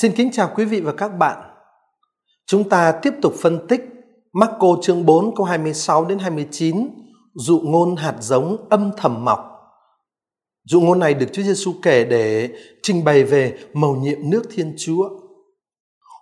[0.00, 1.50] Xin kính chào quý vị và các bạn.
[2.46, 3.80] Chúng ta tiếp tục phân tích
[4.32, 6.88] Marco chương 4 câu 26 đến 29,
[7.34, 9.38] dụ ngôn hạt giống âm thầm mọc.
[10.64, 12.50] Dụ ngôn này được Chúa Giêsu kể để
[12.82, 15.08] trình bày về mầu nhiệm nước Thiên Chúa.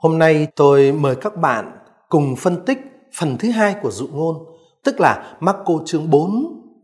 [0.00, 1.78] Hôm nay tôi mời các bạn
[2.08, 2.78] cùng phân tích
[3.18, 4.36] phần thứ hai của dụ ngôn,
[4.84, 6.30] tức là Marco chương 4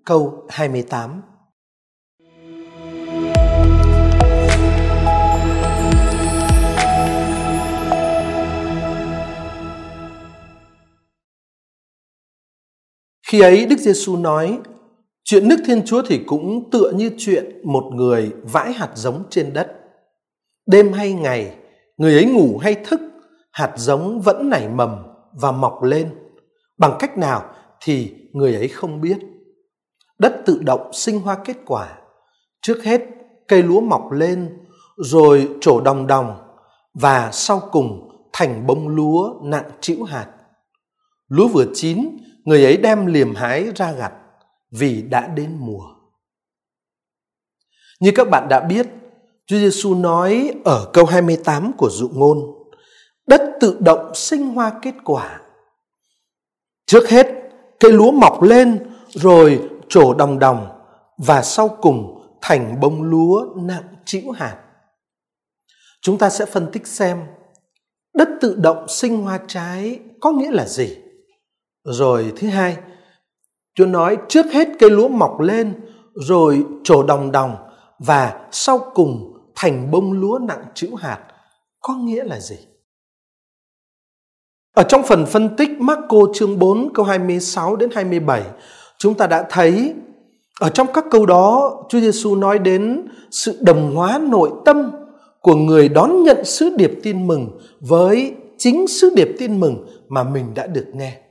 [0.05, 1.23] câu 28.
[13.31, 14.59] Khi ấy Đức Giêsu nói,
[15.25, 19.53] chuyện nước Thiên Chúa thì cũng tựa như chuyện một người vãi hạt giống trên
[19.53, 19.73] đất.
[20.67, 21.55] Đêm hay ngày,
[21.97, 23.01] người ấy ngủ hay thức,
[23.53, 24.97] hạt giống vẫn nảy mầm
[25.33, 26.15] và mọc lên.
[26.79, 27.43] Bằng cách nào
[27.81, 29.19] thì người ấy không biết.
[30.19, 31.99] Đất tự động sinh hoa kết quả.
[32.63, 33.01] Trước hết,
[33.49, 34.59] cây lúa mọc lên,
[34.97, 36.37] rồi trổ đồng đồng,
[36.95, 40.27] và sau cùng thành bông lúa nặng chịu hạt.
[41.29, 44.13] Lúa vừa chín người ấy đem liềm hái ra gặt
[44.71, 45.85] vì đã đến mùa.
[48.01, 48.87] Như các bạn đã biết,
[49.47, 52.39] Chúa Giêsu nói ở câu 28 của dụ ngôn,
[53.27, 55.41] đất tự động sinh hoa kết quả.
[56.87, 57.27] Trước hết,
[57.81, 60.69] cây lúa mọc lên rồi trổ đồng đồng
[61.19, 64.65] và sau cùng thành bông lúa nặng chịu hạt.
[66.01, 67.27] Chúng ta sẽ phân tích xem
[68.15, 70.97] đất tự động sinh hoa trái có nghĩa là gì?
[71.93, 72.77] Rồi thứ hai,
[73.75, 75.75] Chúa nói trước hết cây lúa mọc lên,
[76.15, 77.57] rồi trổ đồng đồng
[77.99, 81.19] và sau cùng thành bông lúa nặng chữ hạt.
[81.81, 82.57] Có nghĩa là gì?
[84.75, 88.43] Ở trong phần phân tích Marco chương 4 câu 26 đến 27,
[88.99, 89.95] chúng ta đã thấy
[90.61, 94.91] ở trong các câu đó Chúa Giêsu nói đến sự đồng hóa nội tâm
[95.41, 100.25] của người đón nhận sứ điệp tin mừng với chính sứ điệp tin mừng mà
[100.25, 101.28] mình đã được nghe.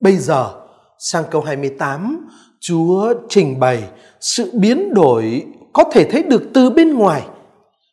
[0.00, 0.62] Bây giờ,
[0.98, 2.28] sang câu 28,
[2.60, 3.90] Chúa trình bày
[4.20, 7.26] sự biến đổi có thể thấy được từ bên ngoài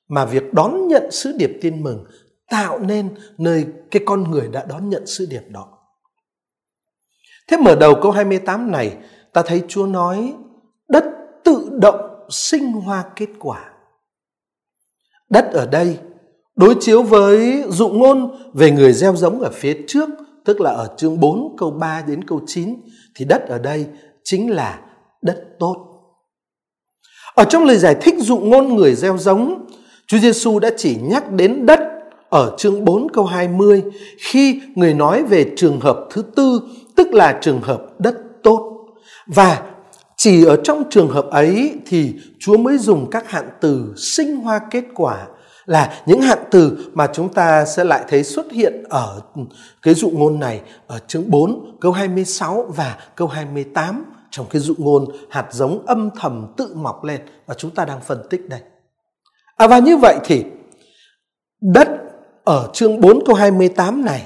[0.07, 2.05] mà việc đón nhận sứ điệp tin mừng
[2.49, 5.67] tạo nên nơi cái con người đã đón nhận sứ điệp đó.
[7.47, 8.97] Thế mở đầu câu 28 này,
[9.33, 10.33] ta thấy Chúa nói
[10.89, 11.03] đất
[11.43, 13.71] tự động sinh hoa kết quả.
[15.29, 15.97] Đất ở đây
[16.55, 20.09] đối chiếu với dụ ngôn về người gieo giống ở phía trước
[20.45, 22.75] tức là ở chương 4 câu 3 đến câu 9
[23.15, 23.85] thì đất ở đây
[24.23, 24.79] chính là
[25.21, 25.75] đất tốt.
[27.35, 29.65] Ở trong lời giải thích dụ ngôn người gieo giống,
[30.07, 31.79] Chúa Giêsu đã chỉ nhắc đến đất
[32.29, 33.83] ở chương 4 câu 20
[34.17, 36.61] khi người nói về trường hợp thứ tư,
[36.95, 38.87] tức là trường hợp đất tốt.
[39.27, 39.61] Và
[40.17, 44.59] chỉ ở trong trường hợp ấy thì Chúa mới dùng các hạn từ sinh hoa
[44.71, 45.27] kết quả
[45.65, 49.21] là những hạn từ mà chúng ta sẽ lại thấy xuất hiện ở
[49.81, 54.73] cái dụ ngôn này ở chương 4 câu 26 và câu 28 trong cái dụ
[54.77, 58.59] ngôn hạt giống âm thầm tự mọc lên và chúng ta đang phân tích đây.
[59.55, 60.45] À và như vậy thì
[61.61, 61.89] đất
[62.43, 64.25] ở chương 4 câu 28 này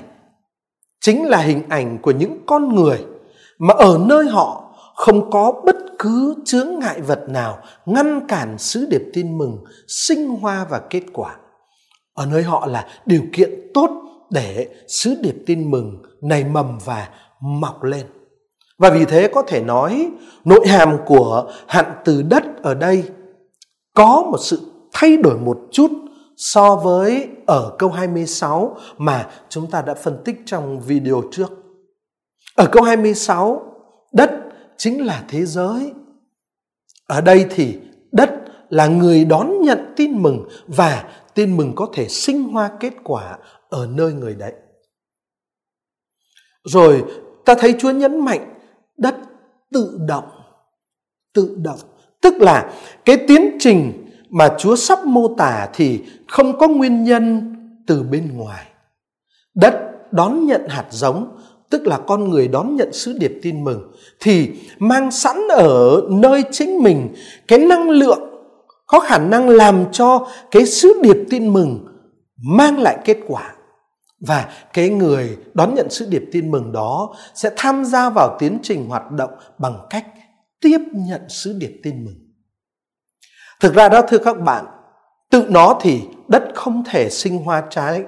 [1.02, 3.06] chính là hình ảnh của những con người
[3.60, 4.64] mà ở nơi họ
[4.96, 10.28] không có bất cứ chướng ngại vật nào ngăn cản sứ điệp tin mừng sinh
[10.28, 11.36] hoa và kết quả.
[12.14, 13.90] Ở nơi họ là điều kiện tốt
[14.30, 17.10] để sứ điệp tin mừng nảy mầm và
[17.42, 18.06] mọc lên.
[18.78, 20.12] Và vì thế có thể nói
[20.46, 23.04] nội hàm của hạn từ đất ở đây
[23.94, 24.62] có một sự
[24.94, 25.92] thay đổi một chút
[26.38, 31.52] so với ở câu 26 mà chúng ta đã phân tích trong video trước.
[32.56, 33.62] Ở câu 26,
[34.14, 34.32] đất
[34.78, 35.94] chính là thế giới.
[37.08, 37.80] Ở đây thì
[38.12, 38.30] đất
[38.70, 43.38] là người đón nhận tin mừng và tin mừng có thể sinh hoa kết quả
[43.70, 44.54] ở nơi người đấy.
[46.64, 47.04] Rồi,
[47.46, 48.54] ta thấy Chúa nhấn mạnh
[48.98, 49.16] đất
[49.72, 50.30] tự động.
[51.34, 51.80] Tự động.
[52.22, 52.74] Tức là
[53.06, 57.54] cái tiến trình mà Chúa sắp mô tả thì không có nguyên nhân
[57.88, 58.68] từ bên ngoài.
[59.56, 59.74] Đất
[60.12, 61.38] đón nhận hạt giống
[61.70, 66.44] tức là con người đón nhận sứ điệp tin mừng, thì mang sẵn ở nơi
[66.52, 67.16] chính mình
[67.48, 68.20] cái năng lượng,
[68.86, 71.88] có khả năng làm cho cái sứ điệp tin mừng
[72.56, 73.54] mang lại kết quả.
[74.28, 78.60] Và cái người đón nhận sứ điệp tin mừng đó sẽ tham gia vào tiến
[78.64, 80.06] trình hoạt động bằng cách
[80.62, 82.16] tiếp nhận sứ điệp tin mừng.
[83.60, 84.66] Thực ra đó, thưa các bạn,
[85.32, 88.04] tự nó thì đất không thể sinh hoa trái,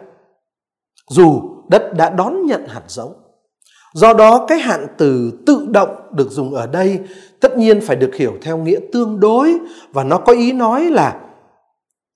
[1.10, 3.14] dù đất đã đón nhận hạt giống.
[3.94, 7.00] Do đó, cái hạn từ tự động được dùng ở đây
[7.40, 9.58] tất nhiên phải được hiểu theo nghĩa tương đối
[9.94, 11.20] và nó có ý nói là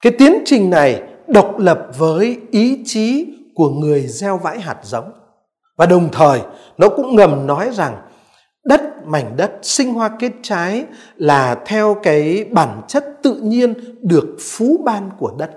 [0.02, 5.12] cái tiến trình này độc lập với ý chí của người gieo vãi hạt giống.
[5.78, 6.42] Và đồng thời,
[6.78, 7.96] nó cũng ngầm nói rằng
[8.66, 10.86] đất mảnh đất sinh hoa kết trái
[11.16, 15.52] là theo cái bản chất tự nhiên được phú ban của đất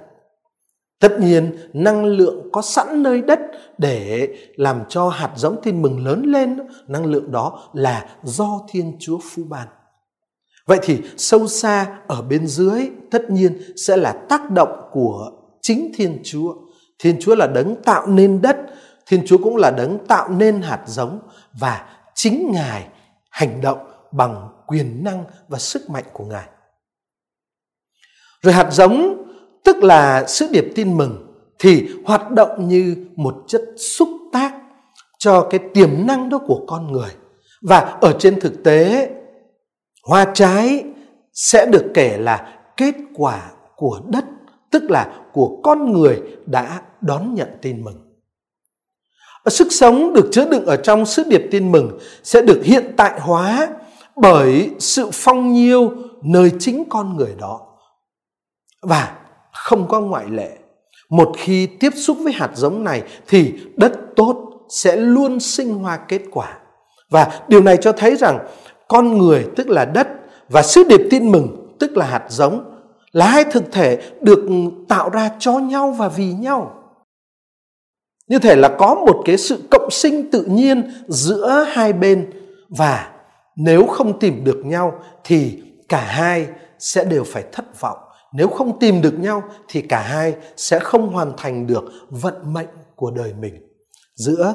[1.01, 3.41] tất nhiên, năng lượng có sẵn nơi đất
[3.79, 6.59] để làm cho hạt giống tin mừng lớn lên,
[6.89, 9.69] năng lượng đó là do thiên chúa phu ban
[10.67, 15.31] vậy thì sâu xa ở bên dưới, tất nhiên sẽ là tác động của
[15.63, 16.55] chính thiên chúa
[16.99, 18.57] thiên chúa là đấng tạo nên đất,
[19.07, 21.21] thiên chúa cũng là đấng tạo nên hạt giống
[21.61, 22.89] và chính ngài
[23.31, 23.79] hành động
[24.13, 26.49] bằng quyền năng và sức mạnh của Ngài.
[28.43, 29.26] Rồi hạt giống
[29.67, 31.27] tức là sứ điệp tin mừng
[31.59, 34.55] thì hoạt động như một chất xúc tác
[35.19, 37.11] cho cái tiềm năng đó của con người.
[37.63, 39.11] Và ở trên thực tế,
[40.05, 40.85] hoa trái
[41.33, 44.25] sẽ được kể là kết quả của đất,
[44.71, 47.97] tức là của con người đã đón nhận tin mừng.
[49.47, 53.21] Sức sống được chứa đựng ở trong sứ điệp tin mừng sẽ được hiện tại
[53.21, 53.69] hóa
[54.17, 55.93] bởi sự phong nhiêu
[56.23, 57.61] nơi chính con người đó.
[58.83, 59.17] Và
[59.65, 60.51] không có ngoại lệ.
[61.11, 65.97] Một khi tiếp xúc với hạt giống này thì đất tốt sẽ luôn sinh hoa
[65.97, 66.59] kết quả.
[67.11, 68.39] Và điều này cho thấy rằng
[68.89, 70.09] con người, tức là đất,
[70.49, 72.81] và sứ điệp tin mừng, tức là hạt giống,
[73.13, 74.49] là hai thực thể được
[74.89, 76.83] tạo ra cho nhau và vì nhau.
[78.29, 82.31] Như thể là có một cái sự cộng sinh tự nhiên giữa hai bên,
[82.69, 83.13] và
[83.57, 86.47] nếu không tìm được nhau thì cả hai
[86.79, 87.99] sẽ đều phải thất vọng.
[88.37, 92.69] Nếu không tìm được nhau thì cả hai sẽ không hoàn thành được vận mệnh
[92.97, 93.55] của đời mình.
[94.15, 94.55] Giữa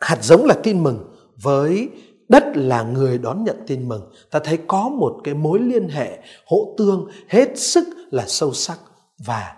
[0.00, 1.88] hạt giống là tin mừng với
[2.28, 4.12] đất là người đón nhận tin mừng.
[4.30, 8.78] Ta thấy có một cái mối liên hệ, hỗ tương hết sức là sâu sắc
[9.26, 9.54] và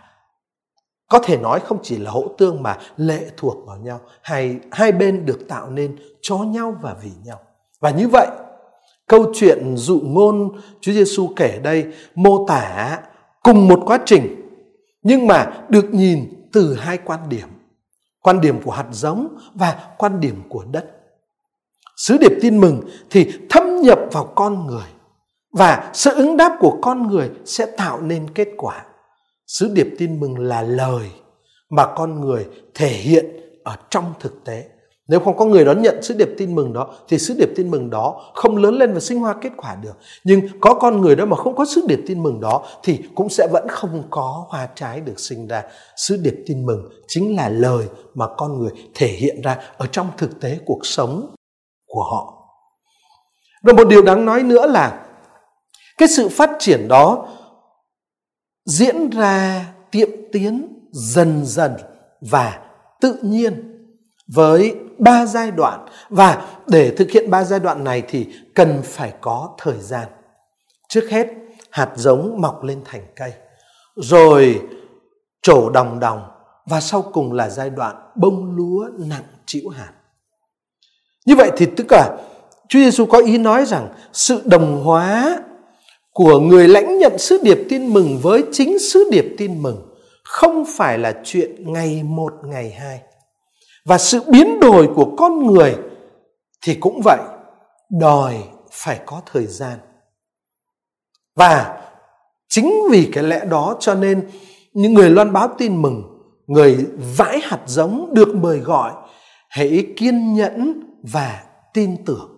[1.09, 4.93] có thể nói không chỉ là hỗ tương mà lệ thuộc vào nhau hai hai
[4.93, 7.41] bên được tạo nên cho nhau và vì nhau
[7.81, 8.27] và như vậy,
[9.09, 12.99] câu chuyện dụ ngôn Chúa Giêsu kể đây, mô tả
[13.43, 14.37] cùng một quá trình,
[15.03, 17.49] nhưng mà được nhìn từ hai quan điểm.
[18.21, 20.85] Quan điểm của hạt giống và quan điểm của đất.
[21.97, 24.89] Sứ điệp tin mừng thì thâm nhập vào con người,
[25.53, 28.85] và sự ứng đáp của con người sẽ tạo nên kết quả.
[29.47, 31.11] Sứ điệp tin mừng là lời
[31.71, 33.27] mà con người thể hiện
[33.65, 34.69] ở trong thực tế.
[35.11, 37.71] Nếu không có người đón nhận sứ điệp tin mừng đó, thì sứ điệp tin
[37.71, 39.93] mừng đó không lớn lên và sinh hoa kết quả được.
[40.25, 43.29] Nhưng có con người đó mà không có sứ điệp tin mừng đó, thì cũng
[43.29, 45.63] sẽ vẫn không có hoa trái được sinh ra.
[45.97, 50.11] Sứ điệp tin mừng chính là lời mà con người thể hiện ra ở trong
[50.19, 51.35] thực tế cuộc sống
[51.87, 52.35] của họ.
[53.63, 55.07] Rồi một điều đáng nói nữa là
[55.99, 57.29] cái sự phát triển đó
[58.67, 61.73] diễn ra tiệm tiến dần dần
[62.21, 62.59] và
[63.01, 63.70] tự nhiên
[64.35, 65.87] với ba giai đoạn.
[66.09, 70.09] Và để thực hiện ba giai đoạn này thì cần phải có thời gian.
[70.89, 71.27] Trước hết,
[71.71, 73.33] hạt giống mọc lên thành cây.
[73.97, 74.63] Rồi
[75.43, 76.23] trổ đồng đồng.
[76.67, 79.93] Và sau cùng là giai đoạn bông lúa nặng chịu hạt
[81.27, 82.17] như vậy thì tức là
[82.69, 85.39] Chúa Giêsu có ý nói rằng sự đồng hóa
[86.13, 89.87] của người lãnh nhận sứ điệp tin mừng với chính sứ điệp tin mừng
[90.25, 93.01] không phải là chuyện ngày một, ngày hai
[93.91, 95.77] và sự biến đổi của con người
[96.63, 97.19] thì cũng vậy,
[98.01, 98.35] đòi
[98.71, 99.79] phải có thời gian.
[101.37, 101.83] Và
[102.49, 104.29] chính vì cái lẽ đó cho nên
[104.73, 106.03] những người loan báo tin mừng,
[106.47, 108.93] người vãi hạt giống được mời gọi,
[109.49, 110.81] hãy kiên nhẫn
[111.13, 111.43] và
[111.75, 112.31] tin tưởng.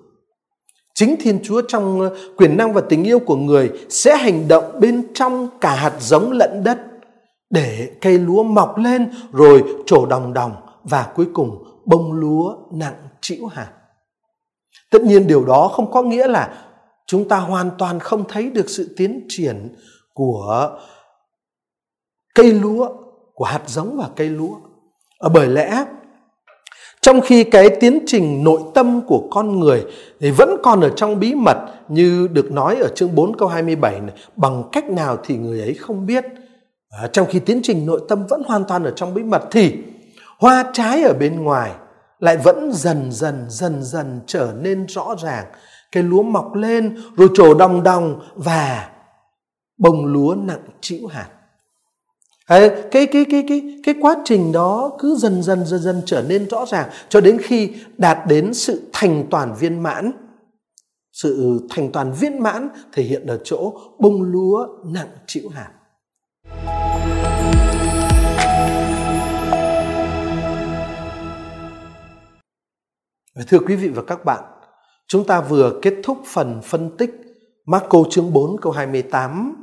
[0.94, 5.14] Chính Thiên Chúa trong quyền năng và tình yêu của người sẽ hành động bên
[5.14, 6.78] trong cả hạt giống lẫn đất
[7.50, 13.08] để cây lúa mọc lên rồi trổ đồng đồng và cuối cùng bông lúa nặng
[13.20, 13.72] chịu hạt.
[14.90, 16.64] Tất nhiên điều đó không có nghĩa là
[17.06, 19.76] chúng ta hoàn toàn không thấy được sự tiến triển
[20.14, 20.70] của
[22.34, 22.88] cây lúa,
[23.34, 24.54] của hạt giống và cây lúa.
[25.18, 25.84] Ở bởi lẽ
[27.02, 29.84] trong khi cái tiến trình nội tâm của con người
[30.20, 31.56] thì vẫn còn ở trong bí mật
[31.88, 35.74] như được nói ở chương 4 câu 27 này, bằng cách nào thì người ấy
[35.74, 36.24] không biết.
[36.90, 39.74] À, trong khi tiến trình nội tâm vẫn hoàn toàn ở trong bí mật thì
[40.42, 41.72] hoa trái ở bên ngoài
[42.18, 45.46] lại vẫn dần dần dần dần trở nên rõ ràng.
[45.92, 48.90] Cái lúa mọc lên rồi trổ đồng đồng và
[49.78, 51.28] bông lúa nặng chịu hạt.
[52.46, 56.22] Cái, cái, cái, cái, cái, cái quá trình đó cứ dần dần dần dần trở
[56.28, 60.12] nên rõ ràng cho đến khi đạt đến sự thành toàn viên mãn.
[61.12, 65.70] Sự thành toàn viên mãn thể hiện ở chỗ bông lúa nặng chịu hạt.
[73.36, 74.42] Thưa quý vị và các bạn,
[75.08, 77.10] chúng ta vừa kết thúc phần phân tích
[77.66, 79.54] Marco chương 4 câu 28.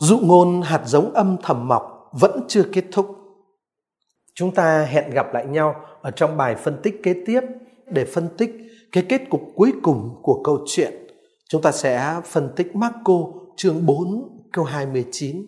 [0.00, 3.16] Dụ ngôn hạt giống âm thầm mọc vẫn chưa kết thúc.
[4.34, 7.40] Chúng ta hẹn gặp lại nhau ở trong bài phân tích kế tiếp
[7.86, 8.50] để phân tích
[8.92, 10.94] cái kết cục cuối cùng của câu chuyện.
[11.48, 13.14] Chúng ta sẽ phân tích Marco
[13.56, 15.46] chương 4 câu 29.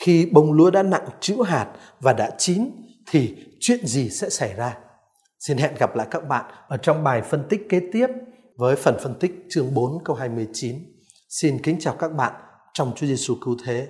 [0.00, 2.70] Khi bông lúa đã nặng chữ hạt và đã chín
[3.06, 4.76] thì chuyện gì sẽ xảy ra?
[5.38, 8.06] Xin hẹn gặp lại các bạn ở trong bài phân tích kế tiếp
[8.56, 10.76] với phần phân tích chương 4 câu 29.
[11.28, 12.32] Xin kính chào các bạn
[12.72, 13.88] trong Chúa Giêsu cứu thế.